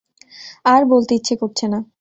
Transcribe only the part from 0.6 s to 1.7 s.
আর বলতে ইচ্ছে করছে